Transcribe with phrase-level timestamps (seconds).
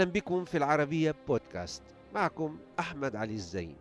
[0.00, 1.82] أهلا بكم في العربية بودكاست.
[2.14, 3.76] معكم أحمد علي الزين.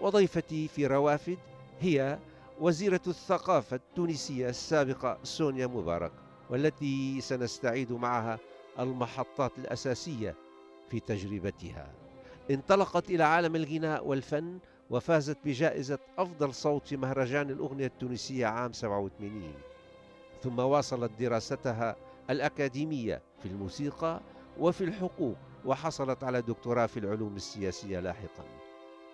[0.00, 1.38] وضيفتي في روافد
[1.80, 2.18] هي
[2.60, 6.12] وزيرة الثقافة التونسية السابقة سونيا مبارك
[6.50, 8.38] والتي سنستعيد معها
[8.78, 10.34] المحطات الأساسية
[10.88, 11.92] في تجربتها.
[12.50, 14.58] انطلقت إلى عالم الغناء والفن
[14.90, 19.52] وفازت بجائزة أفضل صوت في مهرجان الأغنية التونسية عام 87
[20.42, 21.96] ثم واصلت دراستها
[22.30, 24.20] الأكاديمية في الموسيقى
[24.58, 25.36] وفي الحقوق.
[25.64, 28.44] وحصلت على دكتوراه في العلوم السياسية لاحقا.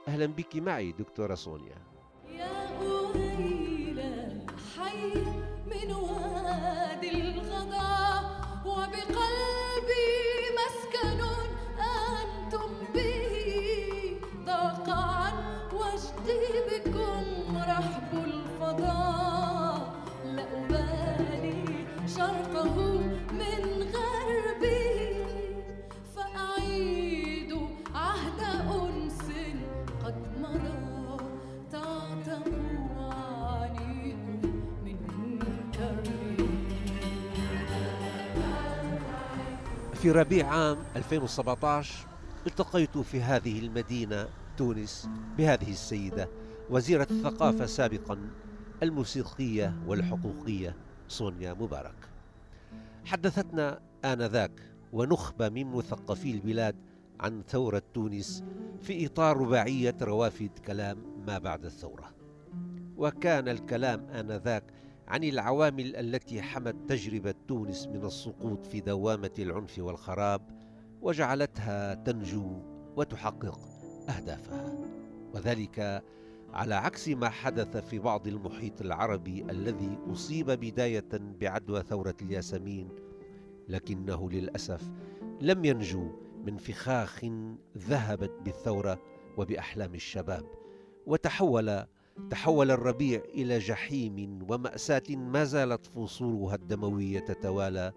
[0.08, 1.95] أهلا بك معي دكتورة سونيا.
[40.06, 42.06] في ربيع عام 2017
[42.46, 46.28] التقيت في هذه المدينة تونس بهذه السيدة
[46.70, 48.18] وزيرة الثقافة سابقا
[48.82, 50.76] الموسيقية والحقوقية
[51.08, 51.94] سونيا مبارك.
[53.04, 56.76] حدثتنا آنذاك ونخبة من مثقفي البلاد
[57.20, 58.44] عن ثورة تونس
[58.82, 62.10] في إطار رباعية روافد كلام ما بعد الثورة.
[62.96, 64.64] وكان الكلام آنذاك
[65.08, 70.42] عن العوامل التي حمت تجربة تونس من السقوط في دوامة العنف والخراب
[71.02, 72.62] وجعلتها تنجو
[72.96, 73.58] وتحقق
[74.08, 74.78] أهدافها.
[75.34, 76.02] وذلك
[76.52, 82.88] على عكس ما حدث في بعض المحيط العربي الذي أصيب بداية بعدوى ثورة الياسمين
[83.68, 84.82] لكنه للأسف
[85.40, 86.10] لم ينجو
[86.46, 87.24] من فخاخ
[87.78, 89.02] ذهبت بالثورة
[89.36, 90.44] وبأحلام الشباب
[91.06, 91.84] وتحول
[92.30, 97.92] تحول الربيع إلى جحيم ومأساة ما زالت فصولها الدموية تتوالى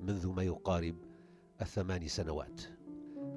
[0.00, 0.96] منذ ما يقارب
[1.60, 2.60] الثمان سنوات.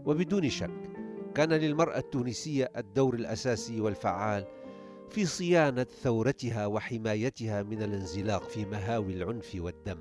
[0.05, 0.89] وبدون شك
[1.35, 4.45] كان للمرأة التونسية الدور الأساسي والفعال
[5.09, 9.99] في صيانة ثورتها وحمايتها من الانزلاق في مهاوي العنف والدم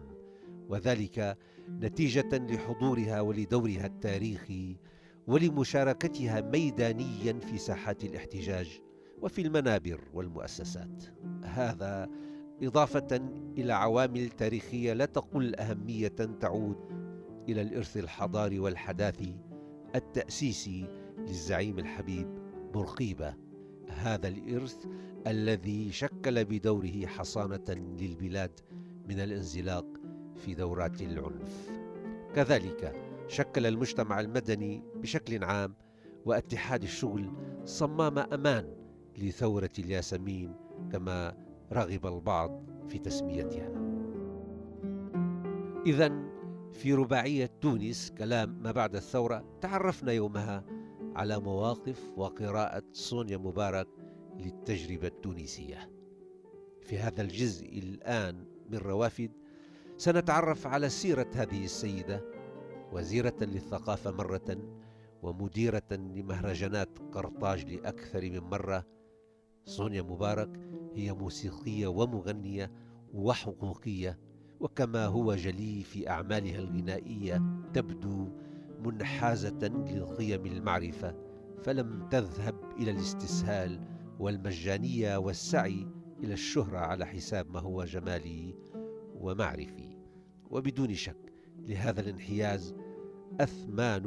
[0.68, 4.76] وذلك نتيجة لحضورها ولدورها التاريخي
[5.26, 8.80] ولمشاركتها ميدانيا في ساحات الاحتجاج
[9.24, 11.04] وفي المنابر والمؤسسات.
[11.44, 12.08] هذا
[12.62, 16.08] إضافة إلى عوامل تاريخية لا تقل أهمية
[16.40, 16.76] تعود
[17.48, 19.36] إلى الإرث الحضاري والحداثي
[19.94, 20.86] التأسيسي
[21.18, 22.38] للزعيم الحبيب
[22.72, 23.34] بورقيبة.
[23.88, 24.86] هذا الإرث
[25.26, 28.60] الذي شكل بدوره حصانة للبلاد
[29.08, 29.86] من الانزلاق
[30.36, 31.70] في دورات العنف.
[32.34, 32.92] كذلك
[33.28, 35.74] شكل المجتمع المدني بشكل عام
[36.24, 37.30] واتحاد الشغل
[37.64, 38.83] صمام أمان
[39.18, 40.54] لثورة الياسمين
[40.92, 41.36] كما
[41.72, 43.70] رغب البعض في تسميتها.
[45.86, 46.12] اذا
[46.72, 50.64] في رباعية تونس كلام ما بعد الثورة تعرفنا يومها
[51.16, 53.88] على مواقف وقراءة سونيا مبارك
[54.38, 55.90] للتجربة التونسية.
[56.80, 59.30] في هذا الجزء الآن من روافد
[59.96, 62.24] سنتعرف على سيرة هذه السيدة
[62.92, 64.58] وزيرة للثقافة مرة
[65.22, 68.86] ومديرة لمهرجانات قرطاج لأكثر من مرة
[69.64, 70.60] سونيا مبارك
[70.94, 72.70] هي موسيقية ومغنية
[73.14, 74.18] وحقوقية
[74.60, 77.42] وكما هو جلي في أعمالها الغنائية
[77.74, 78.28] تبدو
[78.84, 79.58] منحازة
[79.96, 81.14] لقيم المعرفة
[81.62, 83.80] فلم تذهب إلى الاستسهال
[84.18, 85.86] والمجانية والسعي
[86.22, 88.54] إلى الشهرة على حساب ما هو جمالي
[89.14, 89.96] ومعرفي.
[90.50, 92.74] وبدون شك لهذا الانحياز
[93.40, 94.06] أثمان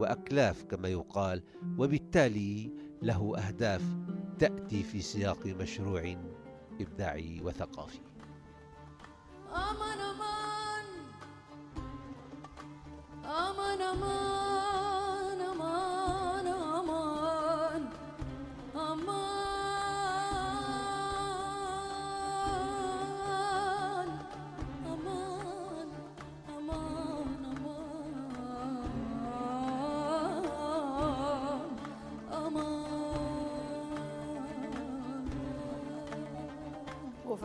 [0.00, 1.42] وأكلاف كما يقال
[1.78, 3.96] وبالتالي له أهداف
[4.38, 6.16] تأتي في سياق مشروع
[6.80, 8.00] إبداعي وثقافي.
[9.52, 10.86] أمان أمان
[13.24, 14.57] أمان أمان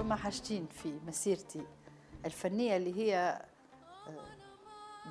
[0.04, 1.66] وفما حاجتين في مسيرتي.
[2.26, 3.42] الفنية اللي هي
[4.08, 4.26] آه،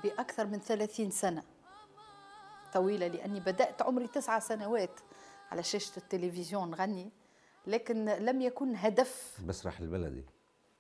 [0.04, 1.42] بأكثر من ثلاثين سنة.
[2.72, 5.00] طويلة لأني بدأت عمري تسعة سنوات
[5.50, 7.10] على شاشة التلفزيون نغني
[7.66, 10.24] لكن لم يكن هدف المسرح البلدي.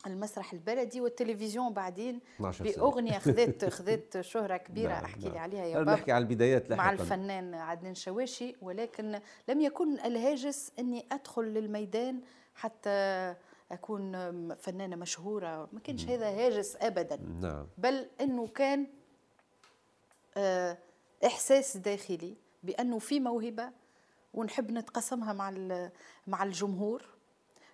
[0.06, 2.74] المسرح البلدي والتلفزيون بعدين 12 سنة.
[2.74, 5.32] بأغنية خذت خذت شهرة كبيرة نعم، أحكي نعم.
[5.32, 5.92] لي عليها يا بابا.
[5.92, 6.84] نحكي على البدايات لاحقا.
[6.84, 12.20] مع الفنان عدنان شواشي ولكن لم يكن الهاجس أني أدخل للميدان
[12.54, 13.34] حتى
[13.72, 15.68] أكون فنانة مشهورة.
[15.72, 17.16] ما كانش هذا هاجس ابدا.
[17.16, 17.66] نعم.
[17.78, 18.86] بل إنه كان
[20.36, 20.78] آه،
[21.26, 23.70] إحساس داخلي بأنه في موهبة
[24.34, 25.50] ونحب نتقاسمها مع
[26.26, 27.02] مع الجمهور.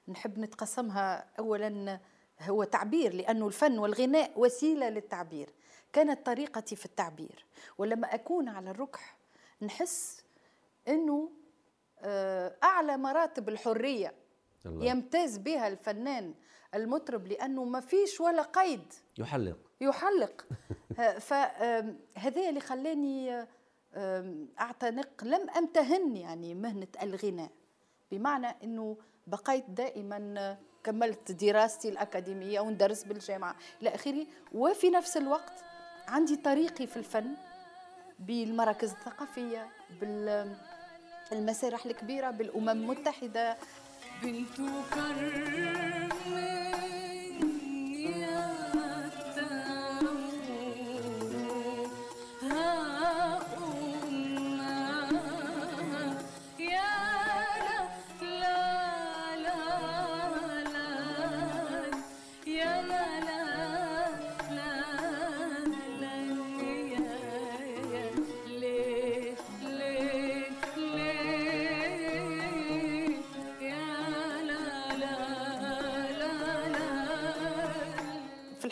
[0.08, 2.00] نحب نتقاسمها اولا
[2.40, 5.50] هو تعبير لأنه الفن والغناء وسيلة للتعبير.
[5.92, 7.46] كانت طريقتي في التعبير.
[7.78, 9.16] ولما أكون على الركح
[9.62, 10.24] نحس
[10.88, 11.30] إنه
[12.00, 14.14] آه، أعلى مراتب الحرية.
[14.66, 14.86] الله.
[14.86, 16.34] يمتاز بها الفنان
[16.74, 18.92] المطرب لأنه ما فيش ولا قيد.
[19.18, 19.58] يحلق.
[19.80, 20.46] يحلق.
[21.28, 23.46] فهذا اللي خلاني
[24.60, 25.24] أعتنق.
[25.24, 27.50] لم أمتهن يعني مهنة الغناء.
[28.12, 28.96] بمعنى إنه
[29.26, 34.26] بقيت دائما كملت دراستي الأكاديمية وندرس بالجامعة إلى آخره.
[34.52, 35.64] وفي نفس الوقت
[36.08, 37.34] عندي طريقي في الفن
[38.18, 39.68] بالمراكز الثقافية
[41.30, 43.56] بالمسارح الكبيرة بالأمم المتحدة
[44.22, 46.67] Vil du karme?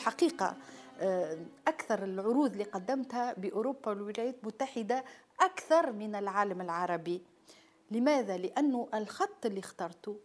[0.06, 0.56] الحقيقة
[1.00, 1.38] آه،
[1.68, 5.04] أكثر العروض اللي قدمتها بأوروبا والولايات المتحدة
[5.40, 7.22] أكثر من العالم العربي.
[7.90, 10.16] لماذا؟ لأنه الخط اللي اخترته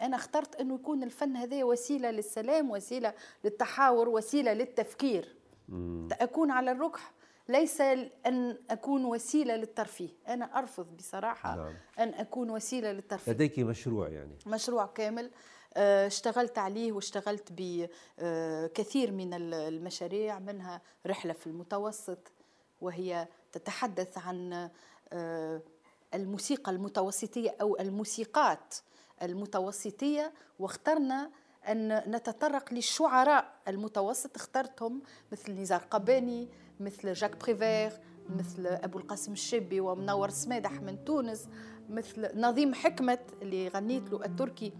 [0.00, 5.36] أنا اخترت أنه يكون الفن هذا وسيلة للسلام وسيلة للتحاور وسيلة للتفكير.
[6.12, 7.12] أكون على الركح
[7.48, 10.08] ليس أن أكون وسيلة للترفيه.
[10.28, 11.74] أنا أرفض بصراحة نعم.
[11.98, 13.32] أن أكون وسيلة للترفيه.
[13.32, 14.38] لديك مشروع يعني.
[14.46, 15.30] مشروع كامل.
[15.76, 22.18] اشتغلت عليه واشتغلت بكثير من ال- المشاريع منها رحلة في المتوسط
[22.80, 24.70] وهي تتحدث عن
[25.12, 25.60] آه،
[26.14, 28.74] الموسيقى المتوسطية أو الموسيقات
[29.22, 31.30] المتوسطية واخترنا
[31.68, 34.36] أن نتطرق للشعراء المتوسط.
[34.36, 35.02] اخترتهم
[35.32, 36.48] مثل نزار قباني
[36.80, 41.48] مثل جاك بريفير مثل أبو القاسم الشابي ومنور سمادح من تونس
[41.90, 44.72] مثل نظيم حكمت اللي غنيت له التركي.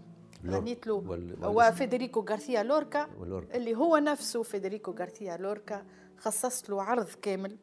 [0.45, 1.03] غنيت له.
[1.43, 3.07] وفيدريكو غارثيا لوركا.
[3.53, 5.85] اللي هو نفسه فيدريكو غارثيا لوركا
[6.17, 7.57] خصصت له عرض كامل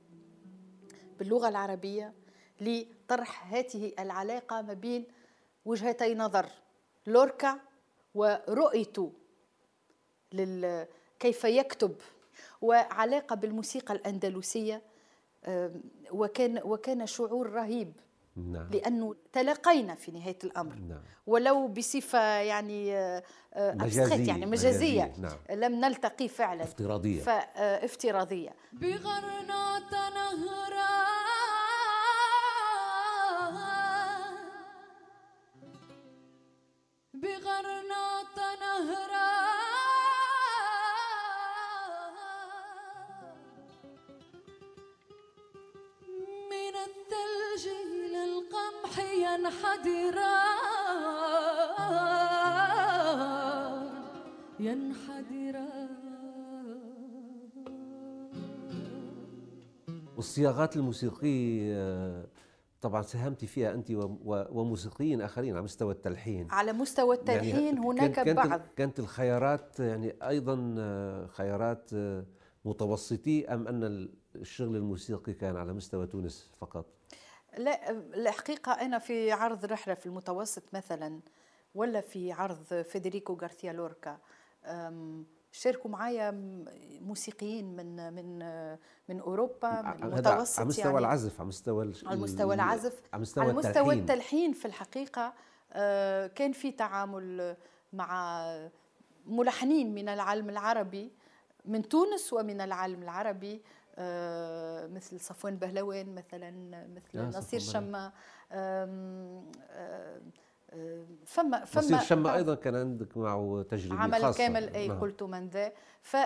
[1.18, 2.12] باللغة العربية
[2.60, 5.04] لطرح هذه العلاقة ما بين
[5.64, 6.46] وجهتي نظر
[7.06, 7.60] لوركا
[8.14, 9.12] ورؤيته
[10.32, 10.86] لل
[11.18, 11.94] كيف يكتب
[12.62, 14.82] وعلاقة بالموسيقى الأندلسية
[16.10, 17.92] وكان وكان شعور رهيب.
[18.36, 18.70] نعم.
[18.70, 20.74] لأنه تلاقينا في نهاية الأمر.
[20.74, 21.02] نعم.
[21.26, 23.22] ولو بصفة يعني آه،
[23.54, 25.60] آه، مجازية، يعني مجازية, مجازية، نعم.
[25.60, 26.62] لم نلتقي فعلا.
[26.62, 27.22] افتراضية.
[27.22, 31.03] فافتراضية بغرناط نهرا
[49.46, 50.44] القمح ينحدرا
[54.60, 55.88] ينحدرا
[60.16, 62.26] والصياغات الموسيقية
[62.80, 63.72] طبعا ساهمت فيها
[64.24, 66.46] و- وموسيقيين آخرين على مستوى التلحين.
[66.50, 68.60] على مستوى التلحين يعني هناك كانت كانت بعض.
[68.76, 71.90] كانت الخيارات يعني أيضا آه، خيارات
[72.64, 76.86] متوسطي أم أن الشغل الموسيقي كان على مستوى تونس فقط؟
[77.58, 81.20] لا الحقيقة أنا في عرض رحلة في المتوسط مثلا
[81.74, 84.18] ولا في عرض فيدريكو غارثيا لوركا.
[85.52, 86.30] شاركوا معايا
[87.00, 88.38] موسيقيين من من
[89.08, 90.98] من أوروبا من المتوسط على مستوى يعني.
[90.98, 95.34] العزف على مستوى على مستوى العزف على مستوى على مستوى التلحين في الحقيقة.
[95.72, 97.56] آه، كان في تعامل
[97.92, 98.44] مع
[99.26, 101.12] ملحنين من العالم العربي
[101.64, 103.62] من تونس ومن العالم العربي.
[104.94, 106.50] مثل صفوان بهلوان مثلا
[106.94, 108.12] مثل يا نصير شما
[108.52, 110.20] آه، آه،
[111.26, 114.38] فما فما نصير شما أيضا كان عندك معه تجربة عمل خاصة.
[114.38, 115.00] كامل اي نعم.
[115.00, 115.72] قلت من ذا.
[116.02, 116.16] ف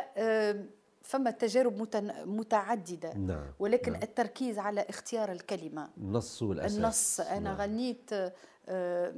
[1.02, 1.88] فما تجارب
[2.26, 3.14] متعددة.
[3.14, 4.02] نعم ولكن نعم.
[4.02, 5.88] التركيز على اختيار الكلمة.
[5.98, 7.20] النص والأساس النص.
[7.20, 7.56] أنا نعم.
[7.56, 8.10] غنيت
[8.68, 9.14] آه،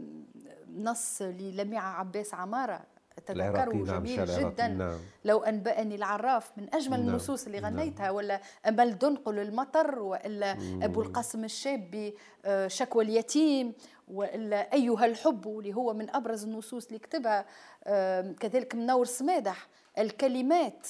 [0.77, 2.81] نص للميعة عباس عمارة.
[3.27, 4.99] تذكروا نعم جميل جدا نعم.
[5.25, 7.77] لو أنبأني العراف من أجمل نعم، النصوص اللي نعم.
[7.81, 10.53] غنيتها ولا أمل دنقل المطر وإلا
[10.83, 12.13] أبو القاسم الشاب
[12.45, 13.73] بشكوى اليتيم
[14.09, 17.45] وإلا أيها الحب اللي هو من أبرز النصوص اللي كتبها
[17.87, 20.87] آم، كذلك منور سمادح الكلمات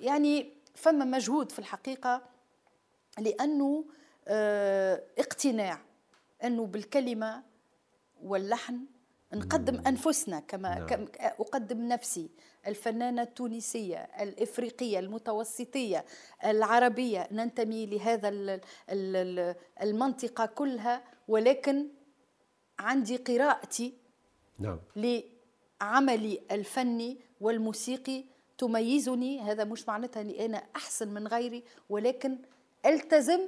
[0.00, 2.22] يعني فما مجهود في الحقيقة
[3.18, 3.84] لأنه
[4.28, 5.78] آه، اقتناع
[6.44, 7.42] أنه بالكلمة
[8.22, 8.78] واللحن
[9.34, 10.86] نقدم أنفسنا كما نعم.
[10.86, 12.30] كم أقدم نفسي
[12.66, 16.04] الفنانة التونسية الإفريقية المتوسطية
[16.44, 18.60] العربية ننتمي لهذا ال- ال-
[19.40, 21.88] ال- المنطقة كلها ولكن
[22.78, 23.94] عندي قراءتي
[24.58, 24.80] نعم.
[24.96, 28.24] لعملي الفني والموسيقي
[28.58, 29.40] تميزني.
[29.40, 32.38] هذا مش معناتها إني أنا أحسن من غيري ولكن
[32.86, 33.40] ألتزم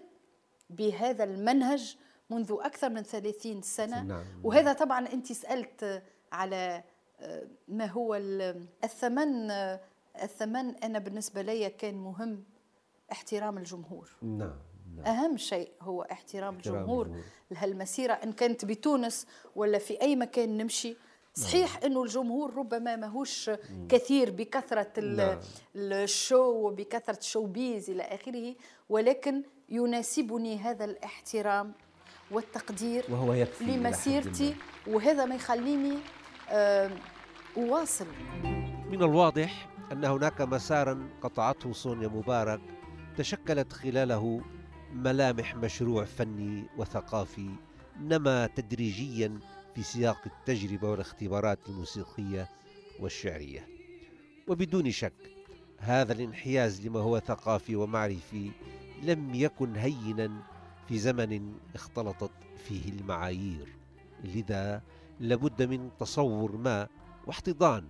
[0.70, 1.96] بهذا المنهج
[2.34, 4.02] منذ أكثر من 30 سنة.
[4.02, 4.24] نعم.
[4.44, 6.82] وهذا طبعا أنت سألت على
[7.20, 9.80] آه، ما هو ال- الثمن آه،
[10.22, 12.44] الثمن أنا بالنسبة لي كان مهم
[13.12, 14.10] احترام الجمهور.
[14.22, 14.54] نعم
[14.96, 15.06] نعم.
[15.06, 17.10] أهم شيء هو احترام احترام الجمهور.
[17.50, 20.96] لهالمسيره إن كانت بتونس ولا في أي مكان نمشي.
[21.34, 23.50] صحيح إنه الجمهور ربما ماهوش
[23.88, 25.40] كثير بكثرة نعم.
[25.76, 28.54] ال show وبكثرة ال showbiz إلى آخره
[28.88, 31.72] ولكن يناسبني هذا الاحترام
[32.32, 34.54] والتقدير وهو يكفي لمسيرتي.
[34.86, 35.98] وهذا ما يخليني
[36.50, 36.90] آم،
[37.56, 38.06] أواصل
[38.90, 42.60] من الواضح أن هناك مسارا قطعته سونيا مبارك
[43.16, 44.40] تشكلت خلاله
[44.92, 47.50] ملامح مشروع فني وثقافي
[48.00, 49.38] نما تدريجيا
[49.74, 52.48] في سياق التجربة والاختبارات الموسيقية
[53.00, 53.68] والشعرية
[54.48, 55.12] وبدون شك
[55.78, 58.50] هذا الانحياز لما هو ثقافي ومعرفي
[59.02, 60.30] لم يكن هينا
[60.92, 63.76] في زمن اختلطت فيه المعايير
[64.24, 64.82] لذا
[65.20, 66.88] لابد من تصور ما
[67.26, 67.88] واحتضان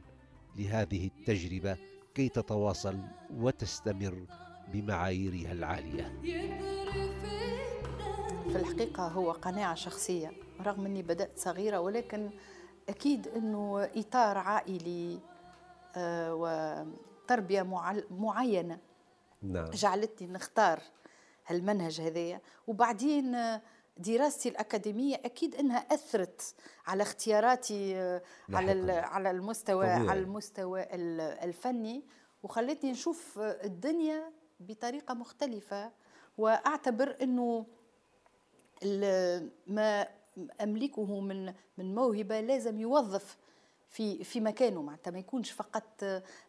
[0.56, 1.76] لهذه التجربة
[2.14, 2.98] كي تتواصل
[3.34, 4.26] وتستمر
[4.72, 6.20] بمعاييرها العالية.
[8.52, 12.30] في الحقيقة هو قناعة شخصية رغم أني بدأت صغيرة ولكن
[12.88, 15.18] أكيد أنه إطار عائلي
[15.96, 18.78] آه، وتربية معل- معينة
[19.42, 19.70] نعم.
[19.70, 20.80] جعلتني نختار
[21.46, 23.62] هالمنهج هذايا وبعدين آه،
[23.98, 26.54] دراستي الأكاديمية أكيد أنها أثرت
[26.86, 28.22] على اختياراتي آه،
[28.52, 28.92] على.
[28.92, 30.08] على المستوى طبيعي.
[30.08, 32.04] على المستوى ال- الفني
[32.42, 35.90] وخلتني نشوف آه، الدنيا بطريقة مختلفة
[36.38, 37.66] وأعتبر أنه
[38.82, 40.08] ال- ما
[40.60, 41.46] أملكه من
[41.78, 43.36] من موهبة لازم يوظف
[43.92, 45.10] في في مكانه معناتها.
[45.10, 46.04] ما يكونش فقط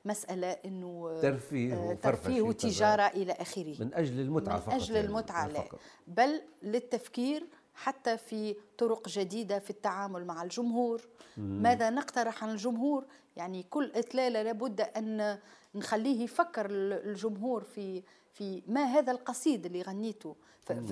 [0.05, 3.75] مسألة إنه ترفيه آه، ترفيه وتجارة إلى آخره.
[3.79, 5.53] من أجل المتعة من فقط أجل يعني، المتعة لا.
[5.61, 5.79] فقط.
[6.07, 11.01] بل للتفكير حتى في طرق جديدة في التعامل مع الجمهور.
[11.37, 13.05] ماذا نقترح عن الجمهور؟
[13.37, 15.39] يعني كل إطلالة لابد أن
[15.75, 20.35] نخليه يفكر ال- الجمهور في في ما هذا القصيد اللي غنيته.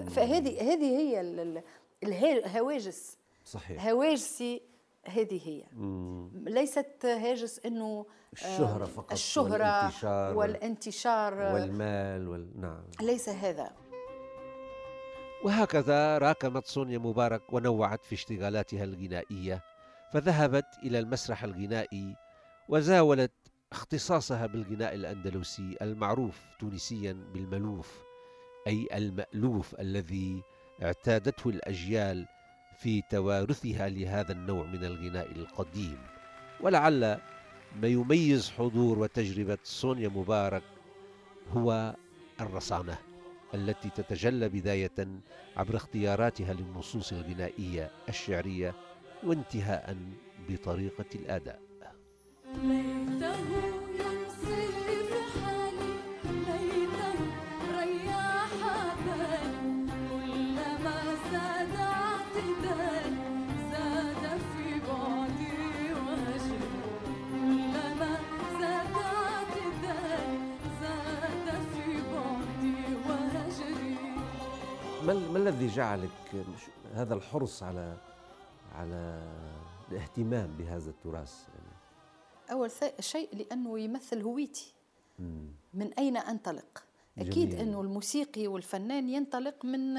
[0.10, 1.22] فهذه هذه هي
[2.03, 3.88] الهواجس صحيح.
[3.88, 4.62] هواجسي
[5.05, 5.63] هذه هي.
[5.74, 6.31] مم.
[6.48, 9.48] ليست هاجس إنه الشهرة آه، فقط الشهرة
[9.84, 12.62] والانتشار وال- والانتشار والمال وال...
[12.62, 12.84] نعم.
[13.01, 13.72] ليس هذا.
[15.43, 19.62] وهكذا راكمت سونيا مبارك ونوعت في اشتغالاتها الغنائية
[20.13, 22.15] فذهبت إلى المسرح الغنائي
[22.70, 23.31] وزاولت
[23.72, 28.03] اختصاصها بالغناء الأندلسي المعروف تونسيا بالملوف
[28.67, 30.43] أي المألوف الذي
[30.84, 32.27] اعتادته الأجيال
[32.82, 35.98] في توارثها لهذا النوع من الغناء القديم.
[36.62, 37.18] ولعل
[37.82, 40.64] ما يميز حضور وتجربة سونيا مبارك
[41.54, 41.96] هو
[42.42, 42.98] الرصانة
[43.54, 45.08] التي تتجلى بداية
[45.58, 48.74] عبر اختياراتها للنصوص الغنائية الشعرية
[49.24, 49.98] وانتهاء
[50.50, 51.62] بطريقة الأداء.
[75.13, 76.10] ما, ال- ما الذي جعلك
[76.94, 77.98] هذا الحرص على
[78.75, 79.22] على
[79.91, 81.72] الاهتمام بهذا التراث؟ يعني.
[82.51, 84.74] أول ث- شيء لأنه يمثل هويتي.
[85.20, 85.48] مم.
[85.74, 86.84] من أين أنطلق؟
[87.18, 87.60] أكيد جميل.
[87.60, 89.94] أنه الموسيقي والفنان ينطلق من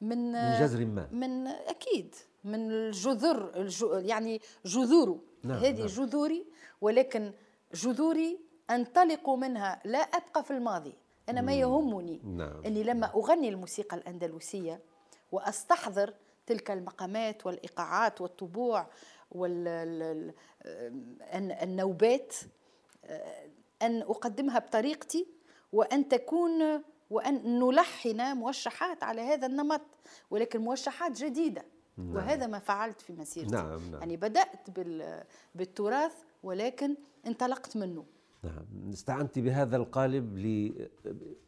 [0.00, 1.08] من من جذر ما.
[1.12, 2.14] من أكيد.
[2.44, 5.20] من الجذر الجو يعني جذوره.
[5.44, 5.86] نعم، هذه نعم.
[5.86, 6.46] جذوري
[6.80, 7.32] ولكن
[7.74, 8.38] جذوري
[8.70, 9.82] أنطلق منها.
[9.84, 10.94] لا أبقى في الماضي.
[11.28, 12.62] أنا ما يهمني نعم.
[12.66, 14.80] أني لما أغني الموسيقى الأندلسية
[15.32, 16.14] وأستحضر
[16.46, 18.86] تلك المقامات والإيقاعات والطبوع
[21.30, 22.34] والنوبات
[23.82, 25.26] أن أقدمها بطريقتي
[25.72, 29.80] وأن تكون وأن نلحن موشحات على هذا النمط
[30.30, 31.64] ولكن موشحات جديدة.
[31.96, 32.16] نعم.
[32.16, 33.54] وهذا ما فعلت في مسيرتي.
[33.54, 34.00] نعم، نعم.
[34.00, 35.24] يعني بدأت بال...
[35.54, 38.04] بالتراث ولكن انطلقت منه.
[38.42, 40.38] نعم استعنت بهذا القالب.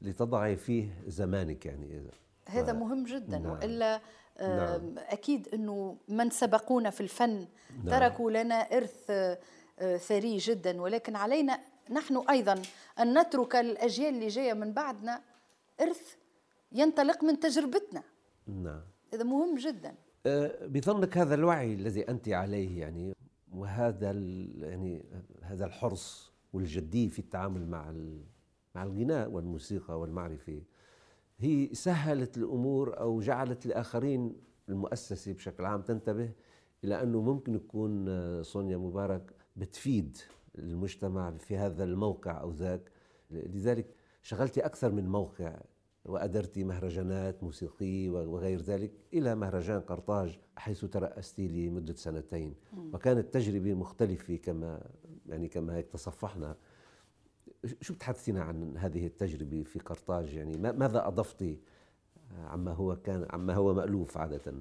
[0.03, 2.09] لتضعي فيه زمانك يعني
[2.49, 3.53] هذا و- مهم جدا نعم.
[3.53, 4.01] وإلا
[4.41, 4.95] نعم.
[4.99, 7.47] أكيد إنه من سبقونا في الفن
[7.85, 7.99] نعم.
[7.99, 9.39] تركوا لنا إرث آه،
[9.79, 11.61] آه، ثري جدا ولكن علينا
[11.91, 12.63] نحن أيضا
[13.01, 15.23] أن نترك للاجيال اللي جاية من بعدنا
[15.81, 16.15] إرث
[16.73, 18.03] ينطلق من تجربتنا
[18.47, 18.83] نعم
[19.15, 19.95] هذا مهم جدا
[20.27, 23.17] أه، بظنك هذا الوعي الذي أنت عليه يعني
[23.53, 24.11] وهذا
[24.61, 25.05] يعني
[25.43, 27.93] هذا الحرص والجديه في التعامل مع
[28.75, 30.63] مع الغناء والموسيقى والمعرفة.
[31.39, 34.37] هي سهلت الأمور أو جعلت الآخرين
[34.69, 36.33] المؤسسة بشكل عام تنتبه
[36.85, 40.19] إلى أنه ممكن يكون آه، سونيا مبارك بتفيد
[40.59, 42.91] المجتمع في هذا الموقع أو ذاك.
[43.31, 45.61] لذلك شغلتي أكثر من موقع
[46.05, 52.55] وأدرت مهرجانات موسيقية وغير ذلك إلى مهرجان قرطاج حيث ترأست لمدة سنتين.
[52.93, 54.81] وكانت تجربة مختلفة كما
[55.27, 56.57] يعني كما هيك تصفحنا.
[57.81, 61.61] شو بتحدثينا عن هذه التجربة في قرطاج؟ يعني ما- ماذا أضفتي
[62.45, 64.55] عما هو كان عما هو مألوف عادة؟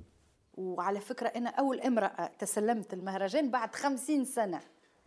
[0.57, 4.59] وعلى فكرة أنا أول امرأة تسلمت المهرجان بعد خمسين سنة.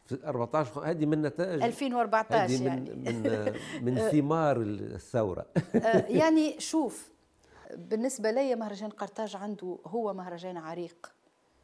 [0.06, 2.90] في 14 هذه من نتائج 2014 هذه من يعني.
[2.94, 3.52] من
[3.94, 5.46] من ثمار الثورة.
[5.74, 7.12] آه، يعني شوف
[7.74, 11.12] بالنسبة لي مهرجان قرطاج عنده هو مهرجان عريق.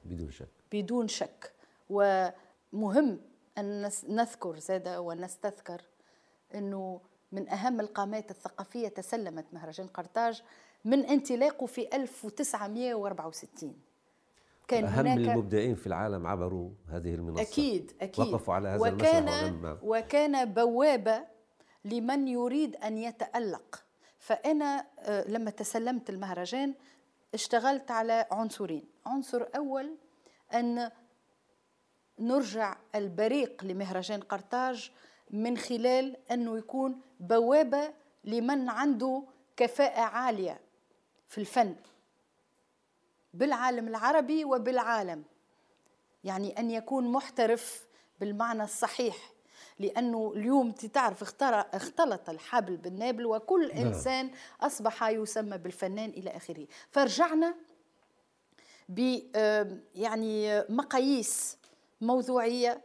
[0.04, 0.48] بدون شك.
[0.72, 1.52] بدون شك.
[1.90, 3.20] ومهم
[3.58, 5.82] أن نس- نذكر زاد ونستذكر
[6.54, 7.00] أنه
[7.32, 10.42] من أهم القامات الثقافية تسلمت مهرجان قرطاج
[10.84, 13.74] من انطلاقه في 1964
[14.72, 17.42] كان أهم هناك المبدعين في العالم عبروا هذه المنصة.
[17.42, 18.26] أكيد أكيد.
[18.26, 19.78] وقفوا على هذا وكان المسرح وغنوا.
[19.82, 21.24] وكان بوابة
[21.84, 23.84] لمن يريد أن يتألق.
[24.18, 26.74] فأنا آه، لما تسلمت المهرجان
[27.34, 28.84] اشتغلت على عنصرين.
[29.06, 29.96] عنصر أول
[30.54, 30.90] أن
[32.18, 34.90] نرجع البريق لمهرجان قرطاج
[35.30, 37.92] من خلال أنه يكون بوابة
[38.24, 39.22] لمن عنده
[39.56, 40.60] كفاءة عالية
[41.28, 41.74] في الفن.
[43.34, 45.24] بالعالم العربي وبالعالم.
[46.24, 47.86] يعني أن يكون محترف
[48.20, 49.32] بالمعنى الصحيح
[49.78, 51.42] لأنه اليوم تعرف
[51.74, 53.86] اختلط الحبل بالنابل وكل نعم.
[53.86, 56.66] إنسان أصبح يسمى بالفنان إلى آخره.
[56.90, 57.54] فرجعنا
[58.88, 59.18] ب
[59.94, 61.58] يعني مقاييس
[62.00, 62.80] موضوعية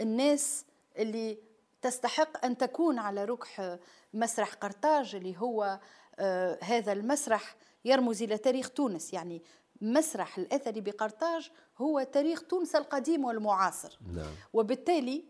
[0.00, 0.64] الناس
[0.98, 1.38] اللي
[1.82, 3.78] تستحق أن تكون على ركح
[4.14, 5.80] مسرح قرطاج اللي هو
[6.18, 9.12] آه، هذا المسرح يرمز إلى تاريخ تونس.
[9.12, 9.42] يعني
[9.80, 13.98] مسرح الأثري بقرطاج هو تاريخ تونس القديم والمعاصر.
[14.14, 14.32] نعم.
[14.52, 15.24] وبالتالي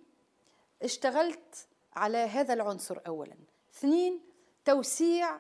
[0.82, 3.36] اشتغلت على هذا العنصر اولا.
[3.74, 4.20] اثنين
[4.64, 5.38] توسيع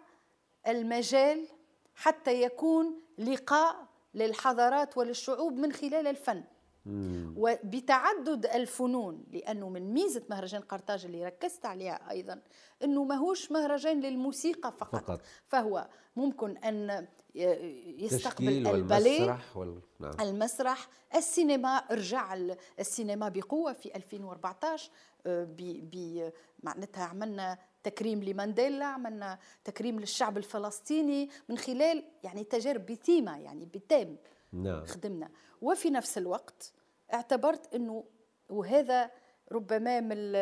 [0.66, 1.48] المجال
[1.94, 6.44] حتى يكون لقاء للحضارات وللشعوب من خلال الفن.
[6.86, 7.34] مم.
[7.36, 12.42] وبتعدد الفنون لأنه من ميزة مهرجان قرطاج اللي ركزت عليها أيضا
[12.82, 15.20] إنه ماهوش مهرجان للموسيقى فقط, فقط.
[15.46, 19.80] فهو ممكن أن يستقبل الباليه والمسرح وال...
[20.00, 20.12] نعم.
[20.20, 24.90] المسرح السينما رجع ال- السينما بقوة في 2014
[25.26, 25.56] آه، ب
[25.90, 33.66] ب معناتها عملنا تكريم لمانديلا عملنا تكريم للشعب الفلسطيني من خلال يعني تجارب بثيمة يعني
[33.66, 34.16] بتام
[34.52, 35.28] نعم خدمنا
[35.62, 36.72] وفي نفس الوقت
[37.14, 38.04] اعتبرت إنه
[38.50, 39.10] وهذا
[39.52, 40.32] ربما من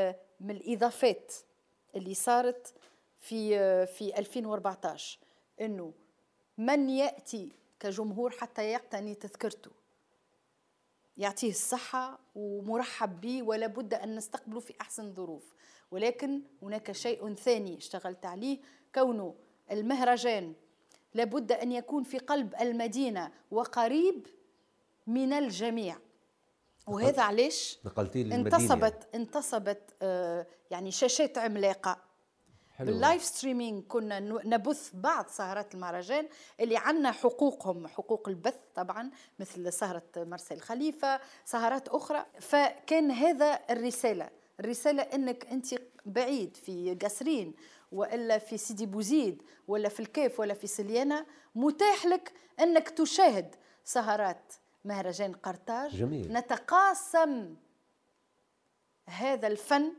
[0.40, 1.32] من الإضافات
[1.96, 2.74] اللي صارت
[3.18, 5.18] في في 2014
[5.60, 5.92] إنه
[6.58, 9.70] من يأتي كجمهور حتى يقتني تذكرته؟
[11.16, 15.54] يعطيه الصحة ومرحب به ولا بد أن نستقبله في أحسن ظروف.
[15.90, 18.58] ولكن هناك شيء ثاني اشتغلت عليه
[18.94, 19.34] كونه
[19.70, 20.54] المهرجان
[21.14, 24.26] لابد أن يكون في قلب المدينة وقريب
[25.06, 25.96] من الجميع.
[26.86, 27.78] وهذا علاش؟
[28.34, 32.11] المدينة انتصبت انتصبت آه، يعني شاشات عملاقة.
[32.72, 32.86] حلو.
[32.86, 36.28] بال live streaming كنا نبث بعض سهرات المهرجان
[36.60, 44.30] اللي عندنا حقوقهم حقوق البث طبعا مثل سهرة مرسل خليفة سهرات أخرى فكان هذا الرسالة
[44.60, 45.66] الرسالة أنك أنت
[46.06, 47.54] بعيد في قصرين
[47.92, 53.54] وإلا في سيدي بوزيد ولا في الكيف ولا في سليانة متاح لك أنك تشاهد
[53.84, 54.52] سهرات
[54.84, 56.32] مهرجان قرطاج جميل.
[56.32, 57.54] نتقاسم
[59.08, 59.92] هذا الفن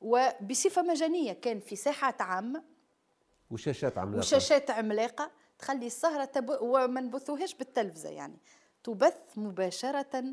[0.00, 2.62] وبصفة مجانية كان في ساحات عامة
[3.50, 4.18] وشاشات عملاقة.
[4.18, 6.56] وشاشات عملاقة تخلي السهرة تب...
[6.60, 8.36] وما نبثوهاش بالتلفزة يعني.
[8.84, 10.24] تبث مباشرة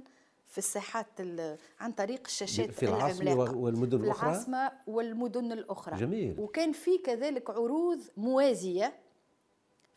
[0.48, 3.58] في الساحات ال- عن طريق الشاشات في العاصمة العملاقة.
[3.58, 5.98] والمدن في الأخرى؟ العاصمة والمدن الأخرى.
[5.98, 6.40] جميل.
[6.40, 8.94] وكان في كذلك عروض موازية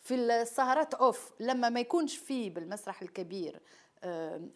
[0.00, 1.32] في السهرات أوف.
[1.40, 3.60] لما ما يكونش فيه بالمسرح الكبير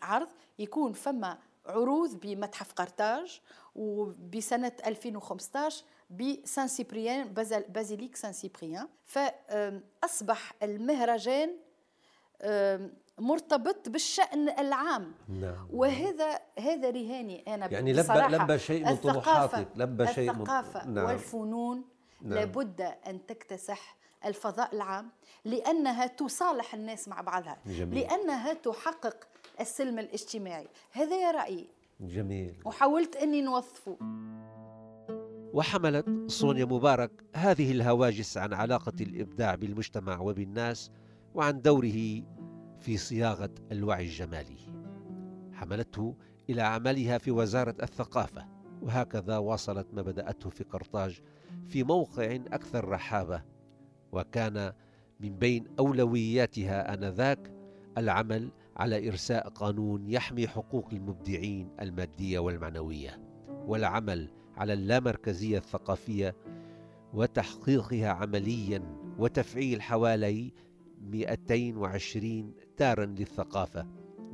[0.03, 3.40] عرض يكون فما عروض بمتحف قرطاج
[3.74, 7.35] وبسنة 2015 بسان سيبريان
[7.68, 11.57] basilique سان سيبريان فأصبح المهرجان
[13.18, 20.07] مرتبط بالشأن العام نعم وهذا هذا رهاني أنا يعني لبى لبى شيء من طموحاتك لبى
[20.07, 21.05] شيء من الثقافة نعم.
[21.05, 21.85] والفنون
[22.22, 22.35] نعم.
[22.35, 25.11] لابد أن تكتسح الفضاء العام
[25.44, 27.98] لأنها تصالح الناس مع بعضها جميل.
[28.00, 29.29] لأنها تحقق
[29.61, 30.69] السلم الاجتماعي.
[30.93, 31.67] هذا يا رأيي.
[32.01, 32.55] جميل.
[32.64, 33.99] وحاولت إني نوظفه.
[35.53, 40.90] وحملت صونيا مبارك هذه الهواجس عن علاقة الإبداع بالمجتمع وبالناس
[41.35, 42.23] وعن دوره
[42.81, 44.57] في صياغة الوعي الجمالي.
[45.53, 46.14] حملته
[46.51, 48.47] إلى عملها في وزارة الثقافة
[48.83, 51.21] وهكذا واصلت ما بدأته في قرطاج
[51.69, 53.43] في موقع أكثر رحابة
[54.12, 54.73] وكان
[55.21, 57.53] من بين أولوياتها آنذاك
[57.99, 66.37] العمل على إرساء قانون يحمي حقوق المبدعين المادية والمعنوية والعمل على اللامركزية الثقافية
[67.14, 68.82] وتحقيقها عمليا
[69.18, 70.52] وتفعيل حوالي
[71.00, 73.87] 220 دارا للثقافة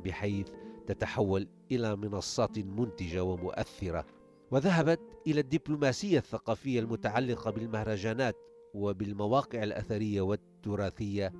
[0.05, 0.47] بحيث
[0.87, 4.05] تتحول إلى منصات منتجة ومؤثرة.
[4.51, 8.35] وذهبت إلى الدبلوماسية الثقافية المتعلقة بالمهرجانات
[8.73, 11.33] وبالمواقع الأثرية والتراثية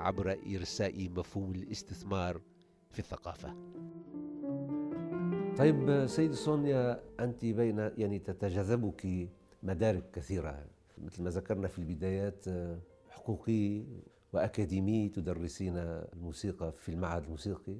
[0.00, 2.40] عبر إرساء مفهوم الاستثمار
[2.90, 3.54] في الثقافة.
[5.58, 9.28] طيب سيدة سونيا أنت بين يعني تتجاذبك
[9.62, 10.66] مدارك كثيرة
[10.98, 12.44] مثل ما ذكرنا في البدايات
[13.10, 13.84] حقوقي
[14.32, 17.76] وأكاديمي تدرسين الموسيقى في المعهد الموسيقي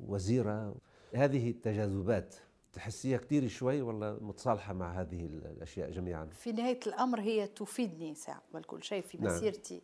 [0.00, 0.74] ووزيرة
[1.14, 2.34] هذه التجاذبات
[2.72, 8.42] تحسيها كثير شوي ولا متصالحة مع هذه الأشياء جميعا في نهاية الأمر هي تفيدني ساعة
[8.66, 9.34] كل شيء في نعم.
[9.34, 9.82] مسيرتي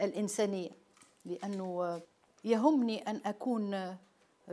[0.00, 0.70] الإنسانية
[1.24, 2.02] لأنه
[2.44, 3.96] يهمني أن أكون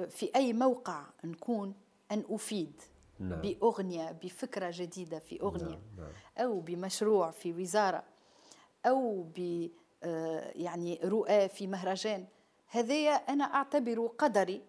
[0.10, 1.74] في أي موقع نكون
[2.12, 2.82] أن أفيد
[3.20, 3.42] نعم.
[3.42, 5.98] بأغنية بفكرة جديدة في أغنية نعم.
[5.98, 6.12] نعم.
[6.38, 8.04] أو بمشروع في وزارة
[8.86, 9.68] أو ب
[10.04, 12.26] آه، يعني رؤى في مهرجان
[12.68, 14.62] هذايا أنا أعتبر قدري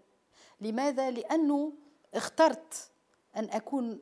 [0.61, 1.73] لماذا؟ لأنه
[2.15, 2.91] اخترت
[3.37, 4.01] أن أكون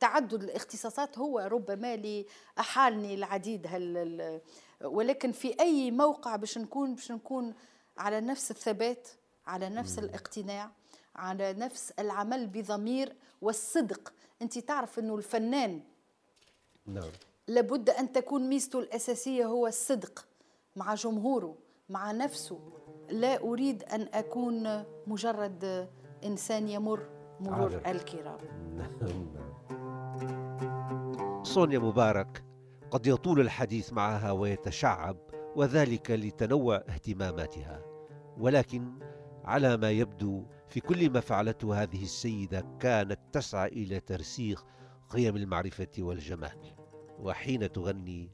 [0.00, 2.26] تعدد الاختصاصات هو ربما لي
[2.58, 4.40] أحالني العديد هال ال-
[4.84, 7.54] ولكن في أي موقع باش نكون باش نكون
[7.96, 9.08] على نفس الثبات
[9.46, 10.70] على نفس الاقتناع
[11.16, 14.12] على نفس العمل بضمير والصدق.
[14.42, 15.80] أنت تعرف أنه الفنان
[16.86, 17.10] نعم.
[17.46, 20.26] لابد أن تكون ميزته الأساسية هو الصدق
[20.76, 21.56] مع جمهوره
[21.88, 22.60] مع نفسه.
[23.10, 25.88] لا أريد أن أكون مجرد
[26.24, 27.17] إنسان يمر.
[27.40, 27.82] مرور.
[27.86, 28.38] الكرام
[28.76, 28.90] نعم.
[31.42, 32.44] صونيا مبارك
[32.90, 35.16] قد يطول الحديث معها ويتشعب
[35.56, 37.82] وذلك لتنوع اهتماماتها
[38.38, 38.98] ولكن
[39.44, 44.64] على ما يبدو في كل ما فعلته هذه السيدة كانت تسعى إلى ترسيخ
[45.08, 46.74] قيم المعرفة والجمال
[47.18, 48.30] وحين تغني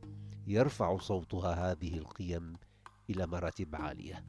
[0.47, 2.57] يرفع صوتها هذه القيم
[3.11, 4.25] إلى مراتب عالية